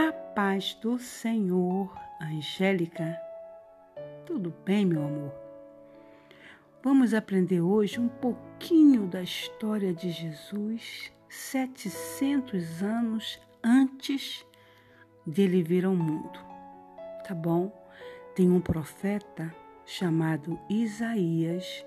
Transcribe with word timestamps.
A 0.00 0.12
paz 0.12 0.74
do 0.74 0.96
Senhor, 0.96 1.92
Angélica. 2.20 3.20
Tudo 4.24 4.54
bem, 4.64 4.86
meu 4.86 5.04
amor? 5.04 5.34
Vamos 6.80 7.12
aprender 7.12 7.60
hoje 7.60 7.98
um 7.98 8.06
pouquinho 8.06 9.08
da 9.08 9.20
história 9.20 9.92
de 9.92 10.10
Jesus, 10.10 11.12
700 11.28 12.80
anos 12.80 13.40
antes 13.60 14.46
dele 15.26 15.64
vir 15.64 15.84
ao 15.84 15.96
mundo. 15.96 16.38
Tá 17.26 17.34
bom? 17.34 17.72
Tem 18.36 18.48
um 18.48 18.60
profeta 18.60 19.52
chamado 19.84 20.56
Isaías 20.70 21.84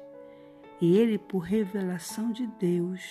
e 0.82 0.98
ele, 0.98 1.18
por 1.18 1.40
revelação 1.40 2.30
de 2.34 2.46
Deus, 2.60 3.10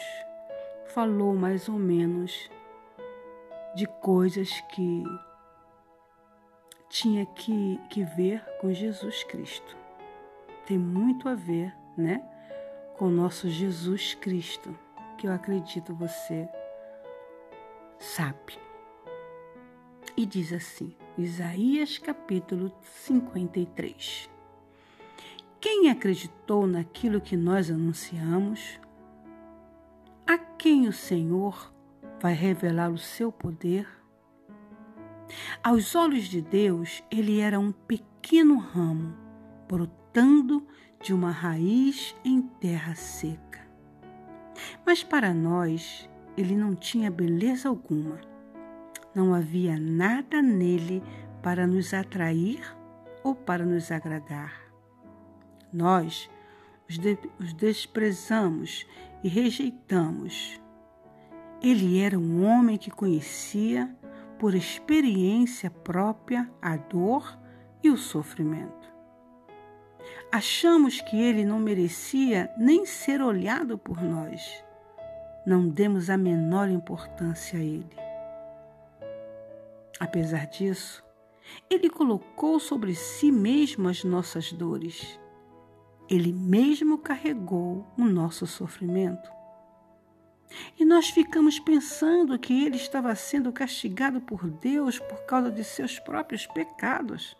falou 0.88 1.34
mais 1.34 1.70
ou 1.70 1.78
menos 1.78 2.50
de 3.74 3.86
coisas 3.86 4.60
que 4.72 5.04
tinha 6.88 7.24
que, 7.24 7.80
que 7.88 8.02
ver 8.02 8.42
com 8.60 8.72
Jesus 8.72 9.22
Cristo. 9.24 9.76
Tem 10.66 10.76
muito 10.78 11.28
a 11.28 11.34
ver, 11.34 11.74
né, 11.96 12.22
com 12.96 13.06
o 13.06 13.10
nosso 13.10 13.48
Jesus 13.48 14.14
Cristo, 14.14 14.76
que 15.16 15.26
eu 15.26 15.32
acredito 15.32 15.94
você 15.94 16.48
sabe. 17.98 18.58
E 20.16 20.26
diz 20.26 20.52
assim, 20.52 20.94
Isaías 21.16 21.96
capítulo 21.98 22.72
53. 22.82 24.28
Quem 25.60 25.90
acreditou 25.90 26.66
naquilo 26.66 27.20
que 27.20 27.36
nós 27.36 27.70
anunciamos? 27.70 28.80
A 30.26 30.36
quem 30.38 30.88
o 30.88 30.92
Senhor 30.92 31.72
vai 32.20 32.34
revelar 32.34 32.90
o 32.90 32.98
seu 32.98 33.32
poder? 33.32 33.88
Aos 35.62 35.94
olhos 35.94 36.24
de 36.24 36.42
Deus, 36.42 37.02
ele 37.10 37.40
era 37.40 37.58
um 37.58 37.72
pequeno 37.72 38.58
ramo, 38.58 39.14
brotando 39.68 40.66
de 41.02 41.14
uma 41.14 41.30
raiz 41.30 42.14
em 42.24 42.42
terra 42.42 42.94
seca. 42.94 43.60
Mas 44.84 45.02
para 45.02 45.32
nós, 45.32 46.08
ele 46.36 46.54
não 46.54 46.74
tinha 46.74 47.10
beleza 47.10 47.68
alguma. 47.68 48.20
Não 49.14 49.34
havia 49.34 49.78
nada 49.78 50.42
nele 50.42 51.02
para 51.42 51.66
nos 51.66 51.94
atrair 51.94 52.60
ou 53.24 53.34
para 53.34 53.64
nos 53.64 53.90
agradar. 53.90 54.60
Nós 55.72 56.28
os, 56.88 56.98
de, 56.98 57.18
os 57.38 57.52
desprezamos 57.54 58.86
e 59.22 59.28
rejeitamos. 59.28 60.59
Ele 61.62 62.00
era 62.00 62.18
um 62.18 62.44
homem 62.44 62.76
que 62.76 62.90
conhecia, 62.90 63.94
por 64.38 64.54
experiência 64.54 65.70
própria, 65.70 66.50
a 66.62 66.76
dor 66.76 67.38
e 67.82 67.90
o 67.90 67.96
sofrimento. 67.96 68.88
Achamos 70.32 71.00
que 71.02 71.20
ele 71.20 71.44
não 71.44 71.58
merecia 71.58 72.50
nem 72.56 72.86
ser 72.86 73.20
olhado 73.20 73.76
por 73.76 74.02
nós. 74.02 74.64
Não 75.46 75.68
demos 75.68 76.08
a 76.08 76.16
menor 76.16 76.68
importância 76.68 77.58
a 77.58 77.62
ele. 77.62 77.96
Apesar 79.98 80.46
disso, 80.46 81.04
ele 81.68 81.90
colocou 81.90 82.58
sobre 82.58 82.94
si 82.94 83.30
mesmo 83.30 83.88
as 83.88 84.04
nossas 84.04 84.52
dores 84.52 85.20
ele 86.10 86.32
mesmo 86.32 86.98
carregou 86.98 87.86
o 87.96 88.04
nosso 88.04 88.44
sofrimento. 88.44 89.30
E 90.78 90.84
nós 90.84 91.08
ficamos 91.10 91.58
pensando 91.58 92.38
que 92.38 92.64
ele 92.64 92.76
estava 92.76 93.14
sendo 93.14 93.52
castigado 93.52 94.20
por 94.20 94.48
Deus 94.48 94.98
por 94.98 95.24
causa 95.24 95.50
de 95.50 95.62
seus 95.62 95.98
próprios 95.98 96.46
pecados. 96.46 97.36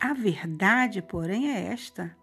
A 0.00 0.12
verdade, 0.12 1.00
porém, 1.00 1.50
é 1.50 1.72
esta. 1.72 2.14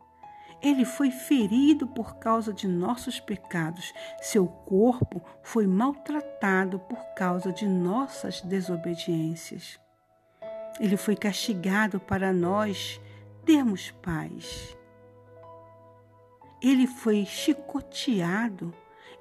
Ele 0.61 0.85
foi 0.85 1.11
ferido 1.11 1.87
por 1.87 2.15
causa 2.15 2.53
de 2.53 2.67
nossos 2.67 3.19
pecados. 3.19 3.93
Seu 4.21 4.47
corpo 4.47 5.21
foi 5.41 5.67
maltratado 5.67 6.79
por 6.79 7.03
causa 7.15 7.51
de 7.51 7.67
nossas 7.67 8.41
desobediências. 8.41 9.79
Ele 10.79 10.95
foi 10.95 11.15
castigado 11.15 11.99
para 11.99 12.31
nós 12.31 13.01
termos 13.45 13.91
paz. 13.91 14.77
Ele 16.61 16.87
foi 16.87 17.25
chicoteado 17.25 18.73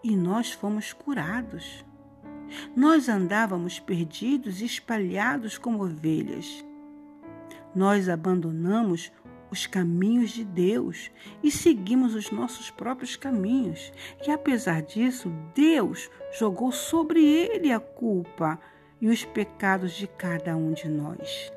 e 0.02 0.16
nós 0.16 0.52
fomos 0.52 0.92
curados. 0.92 1.84
Nós 2.76 3.08
andávamos 3.08 3.78
perdidos 3.78 4.60
e 4.60 4.64
espalhados 4.64 5.56
como 5.56 5.84
ovelhas. 5.84 6.64
Nós 7.74 8.08
abandonamos 8.08 9.10
os 9.50 9.66
caminhos 9.66 10.30
de 10.30 10.44
Deus 10.44 11.10
e 11.42 11.50
seguimos 11.50 12.14
os 12.14 12.30
nossos 12.30 12.70
próprios 12.70 13.16
caminhos. 13.16 13.92
E 14.26 14.30
apesar 14.30 14.82
disso, 14.82 15.30
Deus 15.54 16.10
jogou 16.38 16.72
sobre 16.72 17.24
ele 17.24 17.70
a 17.70 17.78
culpa 17.78 18.58
e 19.00 19.08
os 19.08 19.24
pecados 19.24 19.92
de 19.92 20.06
cada 20.06 20.56
um 20.56 20.72
de 20.72 20.88
nós. 20.88 21.52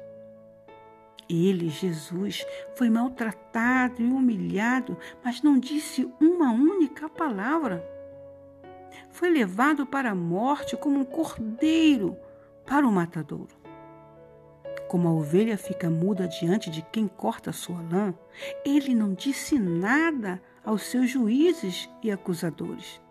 Ele, 1.30 1.70
Jesus, 1.70 2.46
foi 2.76 2.90
maltratado 2.90 4.02
e 4.02 4.06
humilhado, 4.06 4.98
mas 5.24 5.42
não 5.42 5.58
disse 5.58 6.08
uma 6.20 6.52
única 6.52 7.10
palavra. 7.10 7.95
Foi 9.10 9.30
levado 9.30 9.86
para 9.86 10.12
a 10.12 10.16
morte 10.16 10.76
como 10.76 11.00
um 11.00 11.06
cordeiro 11.06 12.18
para 12.66 12.88
o 12.88 12.92
matadouro. 12.92 13.56
Como 14.88 15.08
a 15.08 15.12
ovelha 15.12 15.58
fica 15.58 15.90
muda 15.90 16.28
diante 16.28 16.70
de 16.70 16.82
quem 16.82 17.08
corta 17.08 17.52
sua 17.52 17.82
lã, 17.82 18.14
ele 18.64 18.94
não 18.94 19.14
disse 19.14 19.58
nada 19.58 20.42
aos 20.64 20.84
seus 20.84 21.10
juízes 21.10 21.90
e 22.04 22.12
acusadores. 22.12 23.02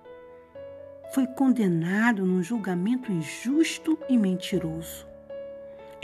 Foi 1.12 1.27
condenado 1.27 2.25
num 2.25 2.43
julgamento 2.43 3.12
injusto 3.12 3.99
e 4.09 4.16
mentiroso 4.16 5.06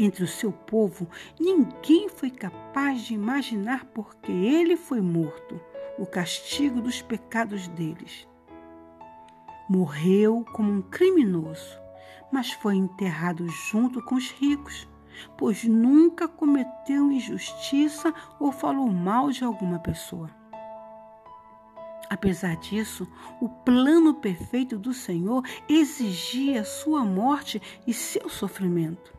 entre 0.01 0.25
o 0.25 0.27
seu 0.27 0.51
povo, 0.51 1.07
ninguém 1.39 2.09
foi 2.09 2.31
capaz 2.31 3.03
de 3.03 3.13
imaginar 3.13 3.85
porque 3.93 4.33
ele 4.33 4.75
foi 4.75 5.01
morto, 5.03 5.61
o 5.99 6.07
castigo 6.07 6.81
dos 6.81 7.03
pecados 7.03 7.69
deles. 7.69 8.27
Morreu 9.73 10.45
como 10.53 10.69
um 10.73 10.83
criminoso, 10.83 11.79
mas 12.33 12.51
foi 12.51 12.75
enterrado 12.75 13.47
junto 13.49 14.03
com 14.03 14.17
os 14.17 14.29
ricos, 14.29 14.89
pois 15.39 15.63
nunca 15.63 16.27
cometeu 16.27 17.13
injustiça 17.13 18.13
ou 18.41 18.51
falou 18.51 18.91
mal 18.91 19.31
de 19.31 19.45
alguma 19.45 19.79
pessoa. 19.79 20.29
Apesar 22.11 22.57
disso, 22.57 23.07
o 23.41 23.49
plano 23.49 24.15
perfeito 24.15 24.77
do 24.77 24.93
Senhor 24.93 25.45
exigia 25.69 26.65
sua 26.65 27.05
morte 27.05 27.63
e 27.87 27.95
seu 27.95 28.29
sofrimento. 28.29 29.17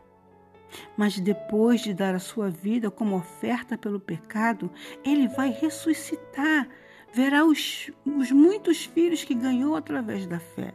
Mas 0.98 1.18
depois 1.18 1.80
de 1.80 1.94
dar 1.94 2.14
a 2.14 2.18
sua 2.18 2.50
vida 2.50 2.90
como 2.90 3.16
oferta 3.16 3.78
pelo 3.78 3.98
pecado, 3.98 4.70
ele 5.02 5.28
vai 5.28 5.48
ressuscitar, 5.48 6.68
verá 7.12 7.44
os, 7.44 7.90
os 8.04 8.30
muitos 8.30 8.84
filhos 8.84 9.24
que 9.24 9.34
ganhou 9.34 9.76
através 9.76 10.26
da 10.26 10.38
fé. 10.38 10.74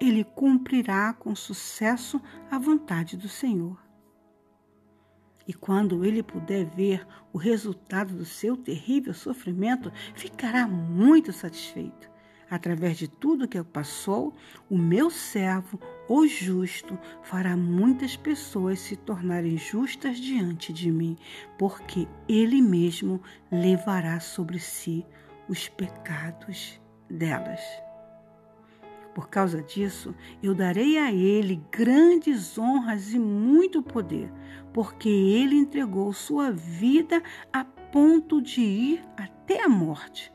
Ele 0.00 0.24
cumprirá 0.24 1.12
com 1.12 1.34
sucesso 1.34 2.20
a 2.50 2.58
vontade 2.58 3.16
do 3.16 3.28
Senhor. 3.28 3.80
E 5.46 5.52
quando 5.52 6.04
ele 6.04 6.22
puder 6.22 6.64
ver 6.66 7.06
o 7.32 7.38
resultado 7.38 8.14
do 8.14 8.24
seu 8.24 8.56
terrível 8.56 9.14
sofrimento, 9.14 9.92
ficará 10.14 10.66
muito 10.66 11.32
satisfeito 11.32 12.12
através 12.52 12.98
de 12.98 13.08
tudo 13.08 13.48
que 13.48 13.62
passou, 13.64 14.34
o 14.68 14.76
meu 14.76 15.08
servo, 15.08 15.80
o 16.06 16.26
justo, 16.26 16.98
fará 17.22 17.56
muitas 17.56 18.14
pessoas 18.14 18.78
se 18.78 18.94
tornarem 18.94 19.56
justas 19.56 20.18
diante 20.18 20.70
de 20.70 20.92
mim, 20.92 21.16
porque 21.58 22.06
ele 22.28 22.60
mesmo 22.60 23.22
levará 23.50 24.20
sobre 24.20 24.58
si 24.58 25.02
os 25.48 25.68
pecados 25.68 26.80
delas. 27.08 27.60
Por 29.14 29.28
causa 29.28 29.62
disso, 29.62 30.14
eu 30.42 30.54
darei 30.54 30.98
a 30.98 31.12
ele 31.12 31.62
grandes 31.70 32.58
honras 32.58 33.12
e 33.12 33.18
muito 33.18 33.82
poder, 33.82 34.32
porque 34.72 35.08
ele 35.08 35.56
entregou 35.56 36.12
sua 36.12 36.50
vida 36.50 37.22
a 37.52 37.64
ponto 37.64 38.40
de 38.40 38.62
ir 38.62 39.04
até 39.16 39.62
a 39.62 39.68
morte 39.68 40.32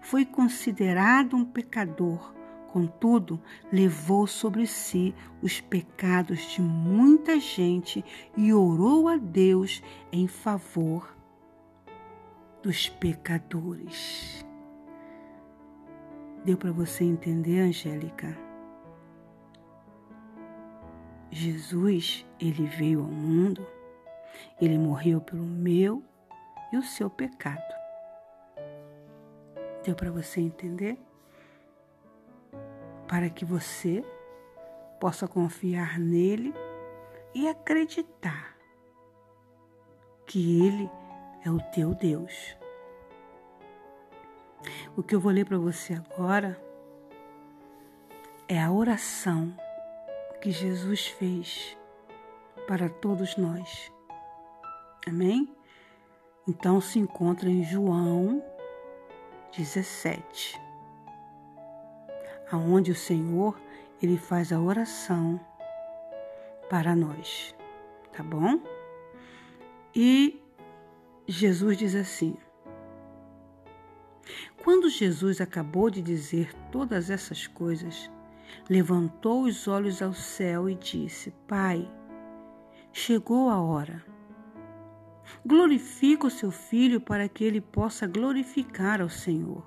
foi 0.00 0.24
considerado 0.24 1.36
um 1.36 1.44
pecador, 1.44 2.34
contudo, 2.68 3.40
levou 3.72 4.26
sobre 4.26 4.66
si 4.66 5.14
os 5.42 5.60
pecados 5.60 6.52
de 6.52 6.60
muita 6.60 7.38
gente 7.40 8.04
e 8.36 8.52
orou 8.52 9.08
a 9.08 9.16
Deus 9.16 9.82
em 10.12 10.26
favor 10.26 11.15
dos 12.66 12.88
pecadores. 12.88 14.44
Deu 16.44 16.56
para 16.56 16.72
você 16.72 17.04
entender, 17.04 17.60
Angélica? 17.60 18.36
Jesus, 21.30 22.26
ele 22.40 22.66
veio 22.66 23.02
ao 23.02 23.06
mundo, 23.06 23.64
ele 24.60 24.76
morreu 24.76 25.20
pelo 25.20 25.44
meu 25.44 26.02
e 26.72 26.76
o 26.76 26.82
seu 26.82 27.08
pecado. 27.08 27.62
Deu 29.84 29.94
para 29.94 30.10
você 30.10 30.40
entender? 30.40 30.98
Para 33.06 33.30
que 33.30 33.44
você 33.44 34.04
possa 34.98 35.28
confiar 35.28 36.00
nele 36.00 36.52
e 37.32 37.46
acreditar 37.46 38.56
que 40.26 40.66
ele 40.66 40.90
é 41.02 41.05
o 41.52 41.60
teu 41.60 41.94
Deus. 41.94 42.56
O 44.96 45.02
que 45.02 45.14
eu 45.14 45.20
vou 45.20 45.32
ler 45.32 45.44
para 45.44 45.58
você 45.58 45.94
agora 45.94 46.60
é 48.48 48.60
a 48.60 48.70
oração 48.70 49.54
que 50.40 50.50
Jesus 50.50 51.06
fez 51.06 51.76
para 52.66 52.88
todos 52.88 53.36
nós. 53.36 53.92
Amém? 55.06 55.54
Então 56.48 56.80
se 56.80 56.98
encontra 56.98 57.48
em 57.48 57.64
João 57.64 58.42
17, 59.56 60.60
aonde 62.50 62.90
o 62.90 62.94
Senhor 62.94 63.60
ele 64.02 64.16
faz 64.16 64.52
a 64.52 64.60
oração 64.60 65.40
para 66.68 66.94
nós, 66.94 67.54
tá 68.12 68.22
bom? 68.22 68.60
E 69.94 70.40
Jesus 71.28 71.76
diz 71.76 71.96
assim: 71.96 72.36
Quando 74.62 74.88
Jesus 74.88 75.40
acabou 75.40 75.90
de 75.90 76.00
dizer 76.00 76.54
todas 76.70 77.10
essas 77.10 77.48
coisas, 77.48 78.08
levantou 78.70 79.42
os 79.42 79.66
olhos 79.66 80.00
ao 80.00 80.12
céu 80.12 80.70
e 80.70 80.76
disse: 80.76 81.32
Pai, 81.48 81.90
chegou 82.92 83.50
a 83.50 83.60
hora. 83.60 84.04
Glorifica 85.44 86.28
o 86.28 86.30
seu 86.30 86.52
filho 86.52 87.00
para 87.00 87.28
que 87.28 87.42
ele 87.42 87.60
possa 87.60 88.06
glorificar 88.06 89.00
ao 89.00 89.08
Senhor, 89.08 89.66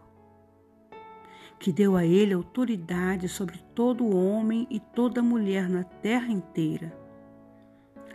que 1.59 1.73
deu 1.73 1.97
a 1.97 2.05
ele 2.05 2.33
autoridade 2.33 3.27
sobre 3.27 3.57
todo 3.75 4.15
homem 4.15 4.65
e 4.69 4.79
toda 4.79 5.21
mulher 5.21 5.67
na 5.67 5.83
terra 5.83 6.31
inteira. 6.31 6.97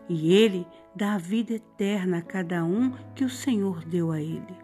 E 0.08 0.34
ele 0.34 0.66
dá 0.94 1.14
a 1.14 1.18
vida 1.18 1.54
eterna 1.54 2.18
a 2.18 2.22
cada 2.22 2.64
um 2.64 2.92
que 3.14 3.24
o 3.24 3.30
Senhor 3.30 3.84
deu 3.84 4.10
a 4.12 4.20
ele. 4.20 4.56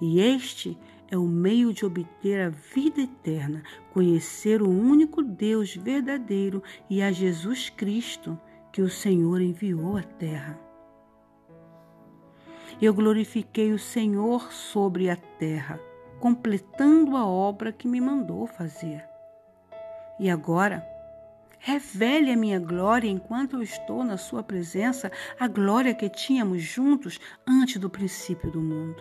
E 0.00 0.20
este 0.20 0.76
é 1.10 1.16
o 1.16 1.26
meio 1.26 1.72
de 1.72 1.84
obter 1.84 2.40
a 2.40 2.48
vida 2.48 3.02
eterna, 3.02 3.62
conhecer 3.92 4.62
o 4.62 4.68
único 4.68 5.22
Deus 5.22 5.74
verdadeiro 5.76 6.62
e 6.88 7.02
a 7.02 7.12
Jesus 7.12 7.68
Cristo 7.68 8.38
que 8.72 8.80
o 8.80 8.88
Senhor 8.88 9.40
enviou 9.40 9.96
à 9.96 10.02
terra. 10.02 10.58
Eu 12.80 12.94
glorifiquei 12.94 13.72
o 13.72 13.78
Senhor 13.78 14.50
sobre 14.52 15.10
a 15.10 15.16
terra, 15.16 15.78
completando 16.18 17.16
a 17.16 17.26
obra 17.26 17.72
que 17.72 17.86
me 17.86 18.00
mandou 18.00 18.46
fazer. 18.46 19.04
E 20.18 20.30
agora, 20.30 20.84
revele 21.64 22.32
a 22.32 22.36
minha 22.36 22.58
glória 22.58 23.08
enquanto 23.08 23.54
eu 23.54 23.62
estou 23.62 24.02
na 24.02 24.16
Sua 24.16 24.42
presença, 24.42 25.12
a 25.38 25.46
glória 25.46 25.94
que 25.94 26.10
tínhamos 26.10 26.60
juntos 26.60 27.20
antes 27.46 27.76
do 27.80 27.88
princípio 27.88 28.50
do 28.50 28.60
mundo. 28.60 29.00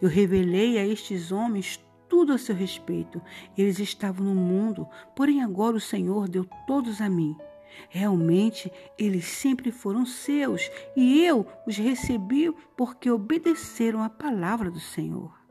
Eu 0.00 0.08
revelei 0.08 0.78
a 0.78 0.86
estes 0.86 1.30
homens 1.30 1.78
tudo 2.08 2.32
a 2.32 2.38
seu 2.38 2.54
respeito. 2.54 3.20
Eles 3.56 3.78
estavam 3.78 4.24
no 4.24 4.34
mundo, 4.34 4.88
porém 5.14 5.42
agora 5.42 5.76
o 5.76 5.80
Senhor 5.80 6.26
deu 6.26 6.46
todos 6.66 7.02
a 7.02 7.08
mim. 7.08 7.36
Realmente, 7.90 8.72
eles 8.98 9.26
sempre 9.26 9.70
foram 9.70 10.06
seus 10.06 10.70
e 10.96 11.22
eu 11.22 11.46
os 11.66 11.76
recebi 11.76 12.50
porque 12.74 13.10
obedeceram 13.10 14.02
à 14.02 14.08
palavra 14.08 14.70
do 14.70 14.80
Senhor. 14.80 15.45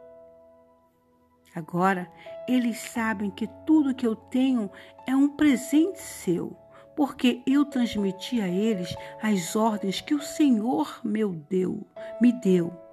Agora, 1.55 2.11
eles 2.47 2.77
sabem 2.77 3.31
que 3.31 3.47
tudo 3.65 3.95
que 3.95 4.05
eu 4.05 4.15
tenho 4.15 4.69
é 5.07 5.15
um 5.15 5.29
presente 5.29 6.01
seu, 6.01 6.55
porque 6.95 7.41
eu 7.47 7.65
transmiti 7.65 8.41
a 8.41 8.47
eles 8.47 8.93
as 9.21 9.55
ordens 9.55 10.01
que 10.01 10.13
o 10.13 10.21
Senhor 10.21 10.99
meu 11.03 11.31
deu, 11.49 11.87
me 12.21 12.33
deu 12.33 12.85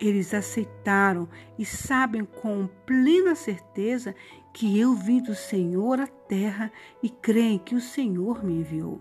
eles 0.00 0.32
aceitaram 0.32 1.28
e 1.58 1.64
sabem 1.64 2.24
com 2.24 2.66
plena 2.86 3.34
certeza 3.34 4.14
que 4.52 4.78
eu 4.78 4.94
vim 4.94 5.22
do 5.22 5.34
Senhor 5.34 6.00
à 6.00 6.06
terra 6.06 6.72
e 7.02 7.10
creem 7.10 7.58
que 7.58 7.74
o 7.74 7.80
Senhor 7.80 8.42
me 8.42 8.54
enviou. 8.54 9.00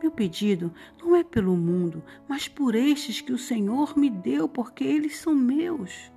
Meu 0.00 0.10
pedido 0.10 0.72
não 1.00 1.16
é 1.16 1.24
pelo 1.24 1.56
mundo, 1.56 2.02
mas 2.28 2.46
por 2.46 2.74
estes 2.74 3.20
que 3.20 3.32
o 3.32 3.38
Senhor 3.38 3.98
me 3.98 4.08
deu, 4.08 4.48
porque 4.48 4.84
eles 4.84 5.16
são 5.16 5.34
meus. 5.34 6.12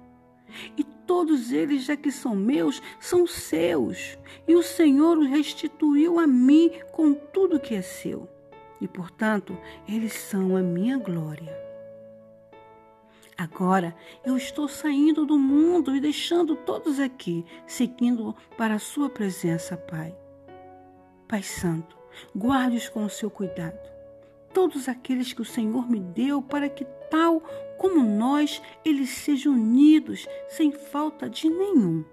E 0.78 0.84
todos 0.84 1.52
eles, 1.52 1.84
já 1.84 1.96
que 1.96 2.12
são 2.12 2.36
meus, 2.36 2.82
são 3.00 3.26
seus. 3.26 4.18
E 4.48 4.56
o 4.56 4.64
Senhor 4.64 5.18
os 5.18 5.28
restituiu 5.28 6.20
a 6.20 6.28
mim 6.28 6.72
com 6.92 7.14
tudo 7.14 7.60
que 7.60 7.76
é 7.76 7.82
seu. 7.82 8.28
E, 8.80 8.88
portanto, 8.88 9.58
eles 9.88 10.14
são 10.14 10.56
a 10.56 10.62
minha 10.62 10.98
glória. 10.98 11.68
Agora 13.38 13.96
eu 14.26 14.36
estou 14.36 14.68
saindo 14.68 15.24
do 15.24 15.38
mundo 15.38 15.96
e 15.96 16.00
deixando 16.00 16.56
todos 16.56 17.00
aqui, 17.00 17.46
seguindo 17.68 18.36
para 18.58 18.76
a 18.76 18.80
Sua 18.80 19.10
presença, 19.10 19.78
Pai. 19.78 20.16
Pai 21.28 21.44
Santo, 21.44 21.96
guarde-os 22.36 22.90
com 22.90 23.06
o 23.06 23.10
seu 23.10 23.30
cuidado. 23.30 23.78
Todos 24.52 24.90
aqueles 24.90 25.34
que 25.34 25.42
o 25.42 25.46
Senhor 25.46 25.88
me 25.88 26.00
deu, 26.00 26.42
para 26.42 26.68
que, 26.68 26.84
tal 27.10 27.42
como 27.78 28.04
nós, 28.04 28.62
eles 28.84 29.10
sejam 29.10 29.54
unidos, 29.54 30.28
sem 30.50 30.72
falta 30.72 31.30
de 31.30 31.50
nenhum. 31.50 32.04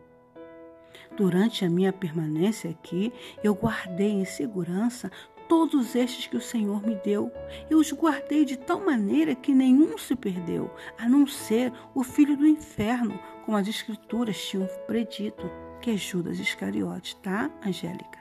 Durante 1.16 1.64
a 1.64 1.70
minha 1.70 1.92
permanência 1.92 2.70
aqui, 2.70 3.12
eu 3.42 3.54
guardei 3.54 4.10
em 4.10 4.24
segurança 4.24 5.10
todos 5.48 5.94
estes 5.94 6.26
que 6.26 6.36
o 6.36 6.40
Senhor 6.40 6.84
me 6.84 6.96
deu. 6.96 7.30
Eu 7.70 7.78
os 7.78 7.92
guardei 7.92 8.44
de 8.44 8.56
tal 8.56 8.80
maneira 8.80 9.34
que 9.34 9.54
nenhum 9.54 9.96
se 9.96 10.16
perdeu, 10.16 10.70
a 10.98 11.08
não 11.08 11.26
ser 11.26 11.72
o 11.94 12.02
filho 12.02 12.36
do 12.36 12.46
inferno, 12.46 13.18
como 13.44 13.56
as 13.56 13.68
Escrituras 13.68 14.42
tinham 14.44 14.66
predito, 14.86 15.50
que 15.80 15.90
é 15.90 15.96
Judas 15.96 16.38
Iscariote, 16.38 17.16
tá, 17.16 17.50
Angélica? 17.64 18.18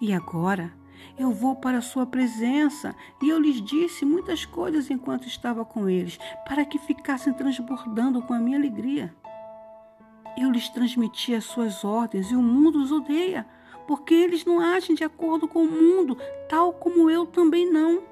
E 0.00 0.12
agora 0.12 0.72
eu 1.18 1.32
vou 1.32 1.56
para 1.56 1.78
a 1.78 1.82
sua 1.82 2.06
presença, 2.06 2.94
e 3.22 3.28
eu 3.28 3.38
lhes 3.38 3.60
disse 3.62 4.04
muitas 4.04 4.44
coisas 4.44 4.90
enquanto 4.90 5.26
estava 5.26 5.64
com 5.64 5.88
eles, 5.88 6.18
para 6.46 6.64
que 6.64 6.78
ficassem 6.78 7.32
transbordando 7.32 8.22
com 8.22 8.34
a 8.34 8.38
minha 8.38 8.58
alegria. 8.58 9.14
Eu 10.38 10.50
lhes 10.50 10.68
transmiti 10.68 11.34
as 11.34 11.44
suas 11.44 11.84
ordens, 11.84 12.30
e 12.30 12.36
o 12.36 12.42
mundo 12.42 12.82
os 12.82 12.92
odeia 12.92 13.46
porque 13.90 14.14
eles 14.14 14.44
não 14.44 14.60
agem 14.60 14.94
de 14.94 15.02
acordo 15.02 15.48
com 15.48 15.64
o 15.64 15.68
mundo, 15.68 16.16
tal 16.48 16.72
como 16.72 17.10
eu 17.10 17.26
também 17.26 17.68
não. 17.68 18.04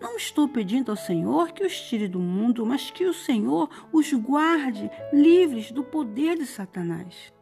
Não 0.00 0.16
estou 0.16 0.48
pedindo 0.48 0.90
ao 0.90 0.96
Senhor 0.96 1.52
que 1.52 1.64
os 1.64 1.80
tire 1.82 2.08
do 2.08 2.18
mundo, 2.18 2.66
mas 2.66 2.90
que 2.90 3.04
o 3.04 3.14
Senhor 3.14 3.70
os 3.92 4.12
guarde 4.12 4.90
livres 5.12 5.70
do 5.70 5.84
poder 5.84 6.36
de 6.36 6.46
Satanás. 6.46 7.32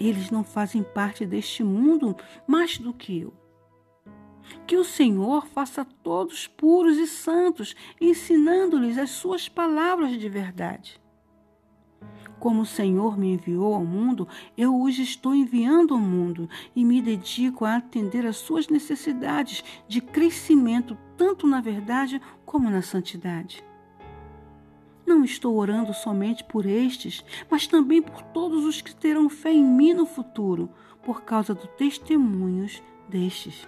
Eles 0.00 0.30
não 0.30 0.42
fazem 0.42 0.82
parte 0.82 1.26
deste 1.26 1.62
mundo 1.62 2.16
mais 2.46 2.78
do 2.78 2.94
que 2.94 3.20
eu. 3.20 3.34
Que 4.66 4.76
o 4.76 4.84
Senhor 4.84 5.46
faça 5.46 5.84
todos 5.84 6.46
puros 6.46 6.96
e 6.96 7.06
santos, 7.06 7.76
ensinando-lhes 8.00 8.96
as 8.96 9.10
suas 9.10 9.48
palavras 9.48 10.18
de 10.18 10.28
verdade. 10.28 10.98
Como 12.38 12.62
o 12.62 12.66
Senhor 12.66 13.18
me 13.18 13.34
enviou 13.34 13.74
ao 13.74 13.84
mundo, 13.84 14.26
eu 14.56 14.80
os 14.80 14.98
estou 14.98 15.34
enviando 15.34 15.92
ao 15.92 16.00
mundo 16.00 16.48
e 16.74 16.82
me 16.82 17.02
dedico 17.02 17.66
a 17.66 17.76
atender 17.76 18.24
às 18.24 18.38
suas 18.38 18.68
necessidades 18.68 19.62
de 19.86 20.00
crescimento, 20.00 20.96
tanto 21.18 21.46
na 21.46 21.60
verdade 21.60 22.20
como 22.46 22.70
na 22.70 22.80
santidade. 22.80 23.62
Não 25.10 25.24
estou 25.24 25.56
orando 25.56 25.92
somente 25.92 26.44
por 26.44 26.64
estes, 26.64 27.24
mas 27.50 27.66
também 27.66 28.00
por 28.00 28.22
todos 28.22 28.64
os 28.64 28.80
que 28.80 28.94
terão 28.94 29.28
fé 29.28 29.52
em 29.52 29.64
mim 29.64 29.92
no 29.92 30.06
futuro, 30.06 30.70
por 31.02 31.22
causa 31.22 31.52
dos 31.52 31.66
testemunhos 31.76 32.80
destes. 33.08 33.66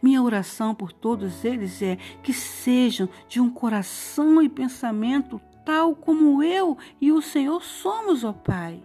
Minha 0.00 0.22
oração 0.22 0.74
por 0.74 0.90
todos 0.90 1.44
eles 1.44 1.82
é 1.82 1.96
que 2.22 2.32
sejam 2.32 3.10
de 3.28 3.42
um 3.42 3.50
coração 3.50 4.40
e 4.40 4.48
pensamento 4.48 5.38
tal 5.66 5.94
como 5.94 6.42
eu 6.42 6.78
e 6.98 7.12
o 7.12 7.20
Senhor 7.20 7.62
somos, 7.62 8.24
ó 8.24 8.32
Pai. 8.32 8.82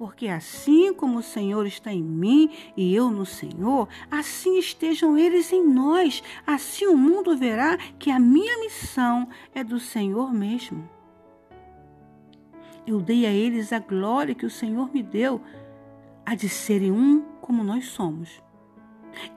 Porque 0.00 0.28
assim 0.28 0.94
como 0.94 1.18
o 1.18 1.22
Senhor 1.22 1.66
está 1.66 1.92
em 1.92 2.02
mim 2.02 2.48
e 2.74 2.94
eu 2.94 3.10
no 3.10 3.26
Senhor, 3.26 3.86
assim 4.10 4.58
estejam 4.58 5.18
eles 5.18 5.52
em 5.52 5.62
nós. 5.62 6.22
Assim 6.46 6.86
o 6.86 6.96
mundo 6.96 7.36
verá 7.36 7.76
que 7.98 8.10
a 8.10 8.18
minha 8.18 8.58
missão 8.60 9.28
é 9.54 9.62
do 9.62 9.78
Senhor 9.78 10.32
mesmo. 10.32 10.88
Eu 12.86 12.98
dei 12.98 13.26
a 13.26 13.30
eles 13.30 13.74
a 13.74 13.78
glória 13.78 14.34
que 14.34 14.46
o 14.46 14.50
Senhor 14.50 14.90
me 14.90 15.02
deu, 15.02 15.38
há 16.24 16.34
de 16.34 16.48
serem 16.48 16.90
um 16.90 17.20
como 17.42 17.62
nós 17.62 17.84
somos. 17.88 18.42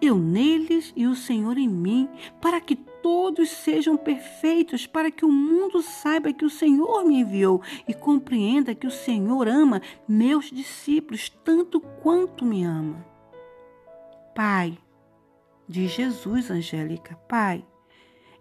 Eu 0.02 0.18
neles 0.18 0.94
e 0.96 1.06
o 1.06 1.14
Senhor 1.14 1.58
em 1.58 1.68
mim, 1.68 2.08
para 2.40 2.62
que 2.62 2.80
todos 3.04 3.50
sejam 3.50 3.98
perfeitos, 3.98 4.88
para 4.88 5.12
que 5.12 5.26
o 5.26 5.32
mundo 5.32 5.82
saiba 5.84 6.32
que 6.32 6.46
o 6.46 6.50
Senhor 6.50 7.04
me 7.04 7.20
enviou 7.20 7.62
e 7.86 7.94
compreenda 7.94 8.74
que 8.74 8.88
o 8.88 8.92
Senhor 8.92 9.46
ama 9.48 9.82
meus 10.08 10.50
discípulos 10.50 11.30
tanto 11.44 11.82
quanto 11.82 12.46
me 12.46 12.64
ama. 12.64 13.06
Pai, 14.34 14.80
diz 15.68 15.92
Jesus, 15.92 16.50
Angélica, 16.50 17.16
Pai, 17.28 17.66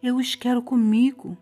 eu 0.01 0.17
os 0.17 0.37
quero 0.37 0.63
comigo. 0.63 1.37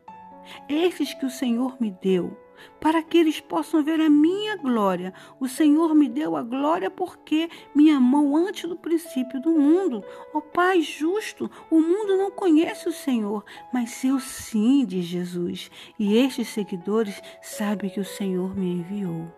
Esses 0.66 1.12
que 1.12 1.26
o 1.26 1.30
Senhor 1.30 1.76
me 1.78 1.90
deu, 1.90 2.36
para 2.81 3.02
que 3.02 3.19
eles 3.19 3.40
possam 3.40 3.83
ver 3.83 4.00
a 4.00 4.09
minha 4.09 4.57
glória. 4.57 5.12
O 5.38 5.49
Senhor 5.49 5.95
me 5.95 6.09
deu 6.09 6.37
a 6.37 6.43
glória 6.43 6.90
porque 6.90 7.49
me 7.75 7.90
amou 7.90 8.37
antes 8.37 8.69
do 8.69 8.76
princípio 8.76 9.40
do 9.40 9.50
mundo. 9.50 10.05
Ó 10.33 10.38
oh, 10.38 10.43
Pai 10.43 10.81
justo, 10.81 11.50
o 11.71 11.81
mundo 11.81 12.17
não 12.17 12.31
conhece 12.31 12.88
o 12.88 12.93
Senhor, 12.93 13.45
mas 13.73 14.05
eu 14.05 14.19
sim, 14.19 14.85
diz 14.85 15.05
Jesus. 15.05 15.71
E 15.99 16.17
estes 16.17 16.49
seguidores 16.49 17.21
sabem 17.43 17.90
que 17.90 18.00
o 18.00 18.05
Senhor 18.05 18.57
me 18.57 18.73
enviou. 18.73 19.29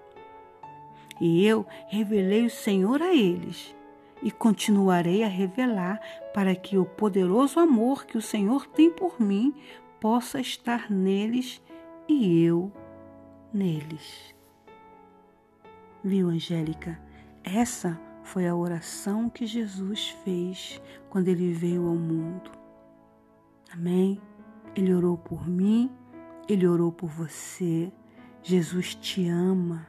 E 1.20 1.46
eu 1.46 1.66
revelei 1.88 2.44
o 2.46 2.50
Senhor 2.50 3.00
a 3.00 3.14
eles 3.14 3.74
e 4.22 4.30
continuarei 4.30 5.24
a 5.24 5.28
revelar 5.28 6.00
para 6.32 6.54
que 6.54 6.78
o 6.78 6.84
poderoso 6.84 7.58
amor 7.58 8.06
que 8.06 8.16
o 8.16 8.22
Senhor 8.22 8.66
tem 8.66 8.90
por 8.90 9.20
mim 9.20 9.54
possa 10.00 10.40
estar 10.40 10.90
neles 10.90 11.62
e 12.08 12.42
eu 12.42 12.72
neles. 13.52 14.34
Viu, 16.02 16.28
Angélica? 16.28 16.98
Essa 17.44 18.00
foi 18.22 18.46
a 18.46 18.54
oração 18.54 19.28
que 19.28 19.46
Jesus 19.46 20.10
fez 20.24 20.80
quando 21.10 21.28
ele 21.28 21.52
veio 21.52 21.86
ao 21.86 21.94
mundo. 21.94 22.50
Amém? 23.72 24.20
Ele 24.74 24.94
orou 24.94 25.16
por 25.16 25.48
mim, 25.48 25.90
ele 26.48 26.66
orou 26.66 26.90
por 26.92 27.08
você. 27.08 27.92
Jesus 28.42 28.94
te 28.94 29.28
ama. 29.28 29.86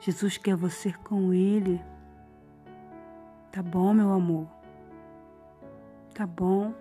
Jesus 0.00 0.36
quer 0.36 0.56
você 0.56 0.92
com 0.92 1.32
ele. 1.32 1.80
Tá 3.52 3.62
bom, 3.62 3.92
meu 3.92 4.12
amor? 4.12 4.48
Tá 6.14 6.26
bom? 6.26 6.74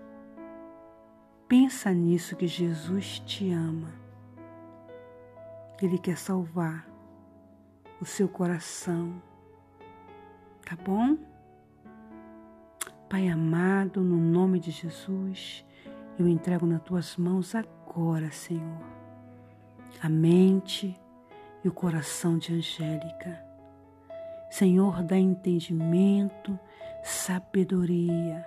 Pensa 1.48 1.94
nisso 1.94 2.36
que 2.36 2.48
Jesus 2.48 3.20
te 3.20 3.52
ama. 3.52 4.07
Ele 5.82 5.98
quer 5.98 6.18
salvar 6.18 6.88
o 8.02 8.06
seu 8.06 8.28
coração. 8.28 9.22
Tá 10.66 10.76
bom? 10.76 11.18
Pai 13.10 13.28
amado, 13.28 14.02
no 14.02 14.18
nome 14.18 14.60
de 14.60 14.72
Jesus, 14.72 15.66
eu 16.20 16.28
entrego 16.28 16.66
nas 16.66 16.82
tuas 16.82 17.16
mãos 17.16 17.56
agora, 17.56 18.32
Senhor, 18.32 18.82
a 20.02 20.10
mente 20.10 21.00
e 21.64 21.68
o 21.68 21.72
coração 21.72 22.38
de 22.38 22.54
Angélica. 22.54 23.42
Senhor, 24.50 25.04
dá 25.04 25.18
entendimento, 25.18 26.60
sabedoria, 27.04 28.46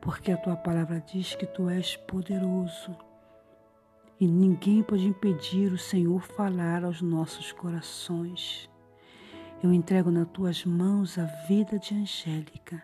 porque 0.00 0.32
a 0.32 0.36
tua 0.36 0.56
palavra 0.56 1.00
diz 1.00 1.34
que 1.36 1.46
tu 1.46 1.68
és 1.68 1.96
poderoso 1.96 2.96
e 4.20 4.26
ninguém 4.26 4.82
pode 4.82 5.06
impedir 5.06 5.72
o 5.72 5.78
Senhor 5.78 6.20
falar 6.20 6.84
aos 6.84 7.02
nossos 7.02 7.52
corações. 7.52 8.70
Eu 9.62 9.72
entrego 9.72 10.10
nas 10.10 10.28
tuas 10.28 10.64
mãos 10.64 11.18
a 11.18 11.24
vida 11.48 11.78
de 11.78 11.94
Angélica 11.94 12.82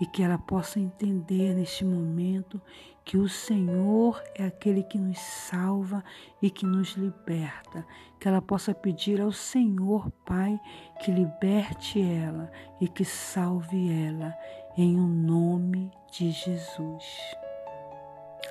e 0.00 0.06
que 0.06 0.22
ela 0.22 0.36
possa 0.36 0.80
entender 0.80 1.54
neste 1.54 1.84
momento 1.84 2.60
que 3.04 3.16
o 3.16 3.28
Senhor 3.28 4.20
é 4.34 4.44
aquele 4.44 4.82
que 4.82 4.98
nos 4.98 5.18
salva 5.18 6.02
e 6.40 6.50
que 6.50 6.66
nos 6.66 6.94
liberta. 6.94 7.86
Que 8.18 8.28
ela 8.28 8.42
possa 8.42 8.74
pedir 8.74 9.20
ao 9.20 9.32
Senhor, 9.32 10.10
Pai, 10.24 10.60
que 11.00 11.10
liberte 11.10 12.00
ela 12.00 12.50
e 12.80 12.88
que 12.88 13.04
salve 13.04 13.92
ela, 14.06 14.34
em 14.76 14.98
o 14.98 15.06
nome 15.06 15.90
de 16.10 16.30
Jesus. 16.30 17.04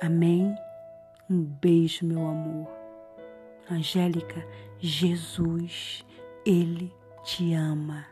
Amém. 0.00 0.54
Um 1.32 1.44
beijo, 1.44 2.04
meu 2.04 2.26
amor. 2.26 2.68
Angélica, 3.70 4.46
Jesus, 4.78 6.04
Ele 6.44 6.92
te 7.24 7.54
ama. 7.54 8.11